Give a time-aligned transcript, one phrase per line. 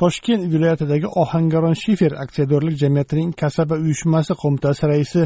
[0.00, 5.22] Toshkent viloyatidagi ohangaron shifer aksiyadorlik jamiyatining kasaba uyushmasi qo'mitasi raisi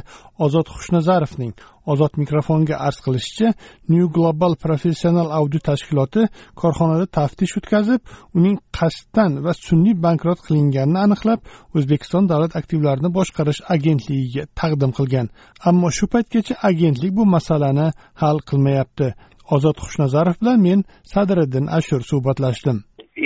[0.46, 1.52] ozod xushnazarovning
[1.92, 3.52] ozod mikrofonga arz qilishicha
[3.92, 6.22] new global professional audit tashkiloti
[6.62, 8.00] korxonada taftish o'tkazib
[8.38, 11.40] uning qasddan va sun'iy bankrot qilinganini aniqlab
[11.76, 15.26] o'zbekiston davlat aktivlarini boshqarish agentligiga taqdim qilgan.
[15.68, 17.88] Ammo shu paytgacha agentlik bu masalani
[18.22, 19.08] hal qilmayapti.
[19.54, 22.78] Ozod xushnazarov bilan men sadiriddin ashur suhbatlashdim.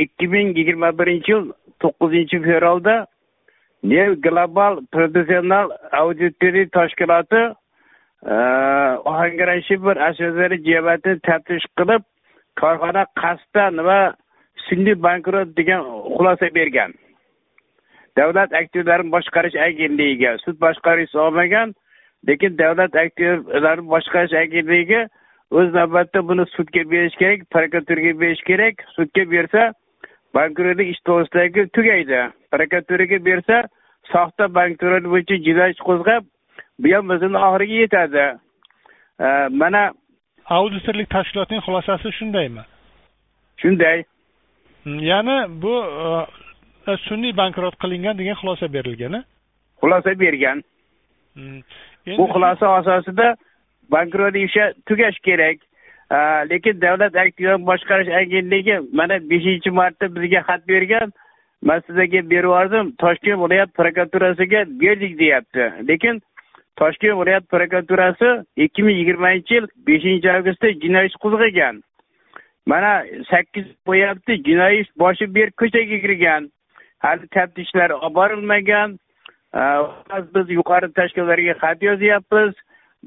[0.05, 1.51] Ikki ming yigirma birinchi yil
[1.83, 2.97] to'qqizinchi fevralda
[3.83, 5.71] nev global professional
[6.03, 7.43] auditoriy tashkiloti
[8.35, 8.37] e,
[9.11, 12.03] ohangaron shifr asosari jamiyatini taftish qilib
[12.61, 14.01] korxona qasddan va
[14.67, 16.93] sun'iy bankrot degan xulosa bergan.
[18.19, 21.75] Davlat aktivlarini boshqarish agentligiga sud boshqarish olmagan
[22.29, 25.07] lekin davlat aktivlarini boshqarish agentligiga
[25.51, 28.85] o'z navbatida buni sudga berish kerak prokuraturaga berish kerak.
[28.97, 29.73] Sudga bersa
[30.35, 32.21] bankrotlik ish to'g'risidagi tugaydi.
[32.53, 33.57] Prokuraturaga bersa
[34.13, 36.25] soxta bankrot bo'yicha jinoyat ish qo'zg'ab
[36.83, 38.27] bu ham o'zini oxiriga yetadi.
[39.61, 39.83] Mana
[40.59, 42.63] auditorlik tashkilotining xulosasi shundaymi
[43.63, 43.99] shunday.
[45.11, 45.75] Ya'ni bu
[47.07, 49.25] sun'iy bankrot qilingan degan xulosa berilgan
[49.81, 50.63] xulosa bergan.
[52.19, 53.37] Bu xulosa asosida
[53.95, 55.59] bankrotlik ishi tugash kerak
[56.11, 61.13] lekin davlat aktivlarini boshqarish agentligi mana beshinchi marta bizga xat bergan
[61.63, 66.21] man sizlarga berib yubordim toshkent viloyat prokuraturasiga berdik deyapti lekin
[66.77, 71.83] toshkent viloyat prokuraturasi ikki ming yigirmanchi yil beshinchi avgustda jinoiy ish qo'zg'agan
[72.67, 72.93] mana
[73.31, 76.51] sakkiz bo'lyapti jinoiy ish boshi berk ko'chaga kirgan
[77.07, 78.99] hali taftishlar olib borilmagan
[80.35, 82.53] biz yuqori tashkilotlarga xat yozyapmiz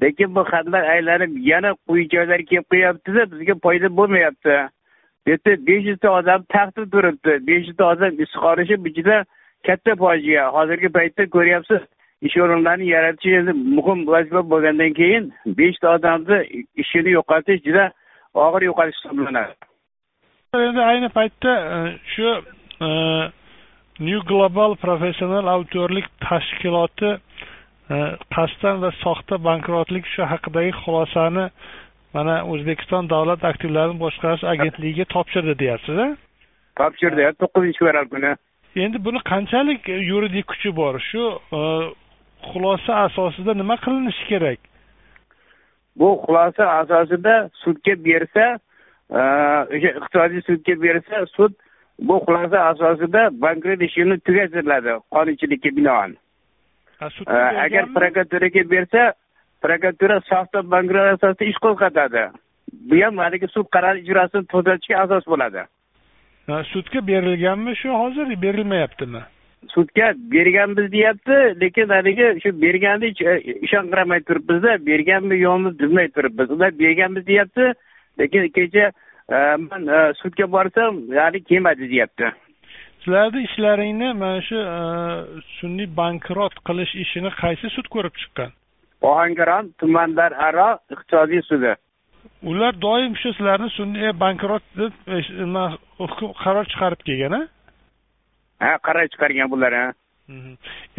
[0.02, 4.56] lekin bu xatlar aylanib yana quyi joylar kelib qo'yyaptida bizga foyda bo'lmayapti.
[5.26, 7.32] Bu yerda besh yuzta odam taxtib turibdi.
[7.48, 9.24] Besh yuzta odam ishorishi bu juda
[9.66, 11.82] katta fojia hozirgi paytda ko'ryapsiz
[12.26, 16.38] ish o'rinlarini yaratish endi muhim vazifa bo'lgandan keyin beshta odamni
[16.82, 17.84] ishini yo'qotish juda
[18.46, 19.54] og'ir yo'qotish hisoblanadi.
[20.68, 21.78] Endi ayni paytda e,
[22.12, 22.28] shu
[22.86, 22.88] e,
[24.08, 27.10] new global professional auditorlik tashkiloti
[27.88, 31.46] qasddan va soxta bankrotlik shu haqidagi xulosani
[32.14, 36.08] mana o'zbekiston davlat aktivlarini boshqarish agentligiga topshirdi deyapsiz a
[36.80, 38.32] topshirdi to'qqizinchi fevral kuni.
[38.84, 40.94] Endi buni qanchalik yuridik kuchi bor?
[41.10, 41.22] Shu
[42.50, 44.58] xulosa asosida nima qilinishi kerak?
[45.98, 48.46] Bu xulosa asosida sudga bersa
[49.74, 51.52] o'sha iqtisodiy sudga bersa sud
[52.08, 56.16] bu xulosa asosida bankrot ishini tugatiladi qonunchilikka binoan
[57.64, 59.12] agar prokuraturaga bersa
[59.62, 62.24] prokuratura soxta bankrot asosida ish qo'zg'atadi.
[62.90, 65.64] Bu ham haligi sud qarori ijrosini to'xtatishga asos bo'ladi.
[66.72, 69.22] Sudga berilganmi shu hozir berilmayaptimi?
[69.74, 73.08] Sudga berganmiz deyapti lekin haligi shu berganni
[73.66, 76.50] ishonqiramay turibmizda berganmi yo'qmi bilmay turibmiz.
[76.50, 77.72] Ular berganmiz deyapti
[78.20, 78.92] lekin kecha
[79.68, 79.82] man
[80.22, 82.26] sudga borsam hali kelmadi deyapti
[83.04, 84.58] sizlarni ishlaringni mana shu
[85.58, 88.50] sun'iy bankrot qilish ishini qaysi sud ko'rib chiqqan?
[89.10, 91.72] Ohangaron tumanlararo iqtisodiy sudi.
[92.50, 94.92] Ular doim shu sizlarni sun'iy bankrot deb
[95.98, 97.42] hukm qaror chiqarib kelgan a
[98.64, 99.86] ha qaror chiqargan bular ha.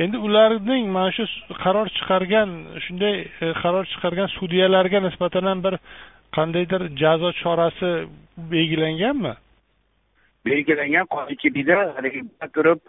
[0.03, 1.25] Endi ularning mana shu
[1.63, 2.49] qaror chiqargan
[2.85, 3.15] shunday
[3.63, 5.75] qaror chiqargan sudyalarga nisbatan bir
[6.37, 7.89] qandaydir jazo chorasi
[8.53, 9.33] belgilanganmi
[10.45, 12.79] belgilangan qonunchilikda turib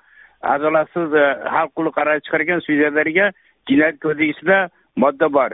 [0.55, 1.15] adolatsiz
[1.55, 3.27] hal qilib qaror chiqargan sudyalarga
[3.69, 4.59] jinoyat kodeksida
[4.97, 5.51] modda bor.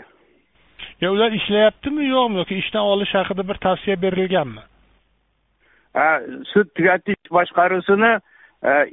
[1.01, 4.63] Yo ular ishlayaptimi yo'qmi yoki ishdan olish haqida bir tavsiya berilganmi?
[6.53, 8.13] Sud tugatish boshqaruvsini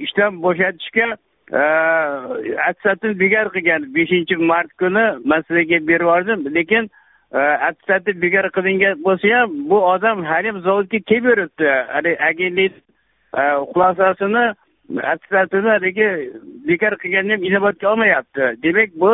[0.05, 1.07] ishdan bo'shatishga
[2.69, 6.39] attestatni bekor qilgan beshinchi mart kuni man sizlarga berib yubordim.
[6.57, 6.89] Lekin
[7.67, 12.73] attestati bekor qilingan bo'lsa ham bu odam haliyam zavodga kelaveribdi haligi agentlik
[13.33, 14.45] xulosasini
[15.13, 16.07] attestatini haligi
[16.67, 19.11] bekor qilganni ham inobatga olmayapti demak bu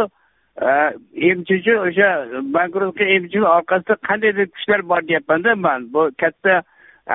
[1.29, 2.09] emchichi o'sha
[2.57, 6.63] bankrotga emchini orqasida qandaydir kuchlar bor deyapmanda man bu katta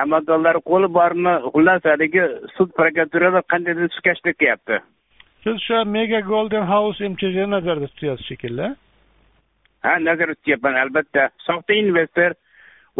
[0.03, 2.23] amaldorlar qo'li bormi xullas haligi
[2.57, 4.75] sud prokuraturalar qandaydir sukashlik qilyapti
[5.43, 8.67] siz o'sha mega golden house mchjni nazarda tutyapsiz shekilli
[9.85, 12.31] ha nazarda tutyapman albatta soxta investor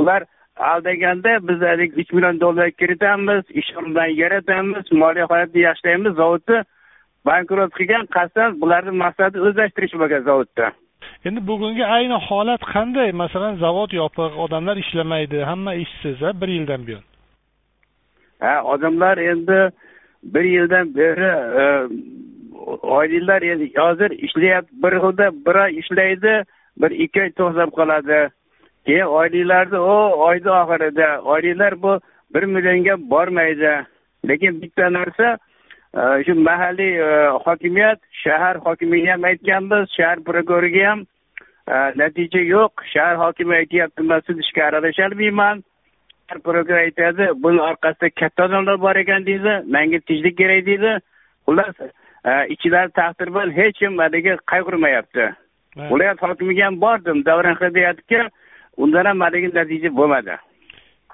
[0.01, 0.21] ular
[0.69, 6.57] aldaganda biz haligi uch million dollar kiritamiz ish o'rinlarini yaratamiz moliya holatini yaxshilaymiz zavodni
[7.25, 10.71] bankrot qilgan qasddan bularni maqsadi o'zlashtirish bo'lgan zavodda.
[11.27, 13.09] Endi bugungi ayni holat qanday?
[13.23, 17.03] Masalan zavod yopiq odamlar ishlamaydi hamma ishsiz a bir yildan buyon?
[18.43, 19.59] Ha odamlar endi
[20.23, 21.31] bir yildan beri
[21.61, 21.63] e,
[22.81, 23.41] oyliklar
[23.83, 26.33] hozir ishlayapti bir xilda bir oy ishlaydi
[26.81, 28.19] bir ikki oy to'xtab qoladi
[28.85, 29.95] keyin oyliklarni u
[30.27, 31.99] oyni oxirida oyliklar bu
[32.33, 33.85] bir millionga bormaydi.
[34.27, 35.37] Lekin bitta narsa
[35.95, 40.99] e, shu mahalliy e, hokimiyat shahar hokimiga ham aytganmiz shahar prokuroriga ham
[41.67, 42.71] e, natija yo'q.
[42.93, 45.63] Shahar hokimi aytyapti man siz ishga aralasholmayman.
[46.29, 50.99] Prokuror aytadi buni orqasida katta odamlar bor ekan deydi manga tinchlik kerak deydi.
[51.47, 51.75] Xullas
[52.53, 55.31] ichidagi taqdir bilan hech kim haligi qayg'urmayapti.
[55.77, 57.25] Viloyat hokimiga ham bordim.
[57.25, 58.21] Davron deyaptiki
[58.77, 60.37] undan ham haligi natija bo'lmadi.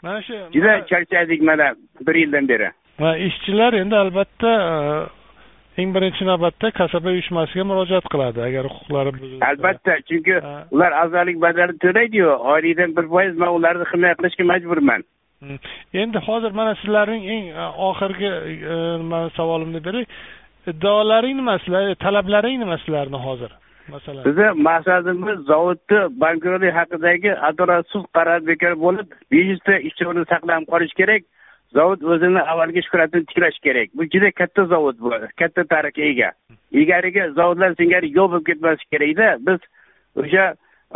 [0.04, 1.74] Mana shu juda charchadik mana
[2.08, 2.70] bir yildan beri.
[3.00, 9.52] Va ishchilar endi albatta e, eng birinchi navbatda kasaba uyushmasiga murojaat qiladi agar huquqlari buzilsa.
[9.52, 10.36] Albatta chunki
[10.76, 12.32] ular a'zolik badalini to'laydiyu.
[12.54, 15.02] Oylikdan bir foiz man ularni himoya qilishga majburman.
[16.04, 18.30] Endi hozir mana sizlarning eng e, oxirgi
[18.74, 18.76] e,
[19.38, 20.06] savolimni beray
[20.72, 23.52] iddaolaring nima sizlar talablaring nima sizlarni hozir
[23.90, 24.26] masalan.
[24.26, 31.00] Bizni maqsadimiz zavodni bankrotlik haqidagi adolatsiz qaror bekor bo'lib besh yuzta ishchi o'rni saqlanib qolishi
[31.02, 31.24] kerak
[31.78, 33.90] zavod o'zini avvalgi shuhratini tiklash kerak.
[33.98, 36.32] Bu juda katta zavod bu katta tarixga ega.
[36.72, 39.60] Ilgarigi zavodlar singari yo'q bo'lib ketmasligi kerakda biz
[40.24, 40.46] o'sha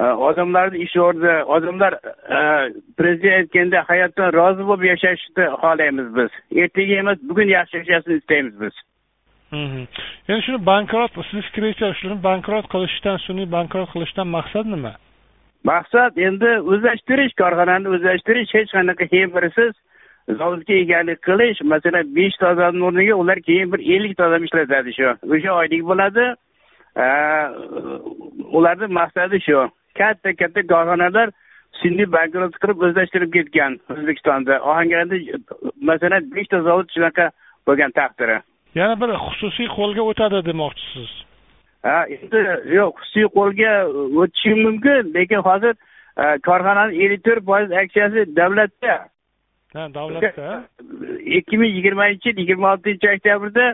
[0.02, 1.94] e, odamlarni ish o'rni odamlar
[2.38, 2.40] e,
[2.98, 6.40] prezident aytganda hayotdan rozi bo'lib yashashni xohlaymiz biz.
[6.64, 8.82] Ertaga emas bugun yaxshi yashashni istaymiz biz.
[9.54, 14.94] Endi shuni bankrot siz fikringizcha shuni bankrot qilishdan sun'iy bankrot qilishdan maqsad nima
[15.72, 19.06] maqsad endi o'zlashtirish korxonani o'zlashtirish hech qanaqa
[19.38, 19.74] birsiz
[20.30, 21.62] zavodga egalik qilish.
[21.74, 25.14] Masalan beshta odamni o'rniga ular keyin bir ellikta odam ishlatadi shu.
[25.34, 26.26] O'sha oylik bo'ladi.
[28.58, 29.68] Ularni maqsadi shu.
[30.00, 31.34] Katta katta korxonalar
[31.82, 34.60] sun'iy bankrot qilib o'zlashtirib ketgan o'zbekistonda.
[34.70, 35.18] Ohangaronda
[35.90, 37.32] masalan beshta zavod shunaqa
[37.68, 38.38] bo'lgan taqdiri.
[38.76, 41.12] Yana bir xususiy qo'lga o'tadi demoqchisiz.
[41.86, 42.42] Ha endi
[42.78, 43.72] yo'q xususiy qo'lga
[44.22, 45.74] o'tishi mumkin lekin hozir
[46.24, 48.96] e, korxonani ellik to'rt foiz aksiyasi davlatda.
[49.74, 50.64] Ha davlatda.
[51.38, 53.66] Ikki ming yigirmanchi yil yigirma oltinchi oktyabrda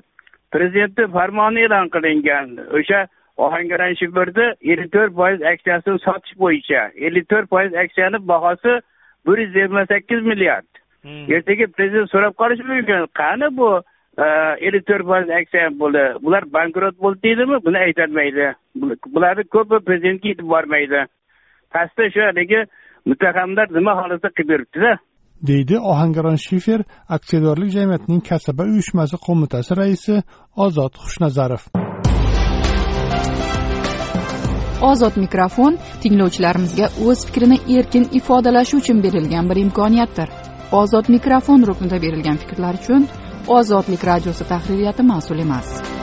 [0.52, 2.58] prezidentni farmoni e'lon qilingan.
[2.80, 3.08] O'sha
[3.38, 6.82] ohangaron shifirda ellik to'rt foiz aksiyasini sotish bo'yicha.
[7.06, 8.80] Ellik to'rt foiz aksiyani bahosi
[9.28, 10.72] bir yuz yigirma sakkiz milliard.
[11.02, 11.28] Hmm.
[11.34, 13.06] ertaga prezident so'rab qolishi mumkin.
[13.20, 13.70] Qani bu
[14.18, 18.48] ellik to'rt foiz aksiya bo'ldi bular bankrot bo'ldi deydimi buni aytolmaydi
[19.16, 21.02] bularni ko'pi prezidentga yetib bormaydi
[21.74, 22.62] pastda shu haligi
[23.10, 24.94] muttahamlar nima holatda qilib yuribdida
[25.50, 26.82] deydi ohangaron shifer
[27.18, 30.16] aksiyadorlik jamiyatining kasaba uyushmasi qo'mitasi raisi
[30.66, 31.64] ozod xushnazarov
[34.92, 40.30] ozod mikrofon tinglovchilarimizga o'z fikrini erkin ifodalashi uchun berilgan bir imkoniyatdir
[40.82, 43.08] ozod mikrofon ruknida berilgan fikrlar uchun
[43.48, 45.97] ozodlik radiosi tahririyati mas'ul emas.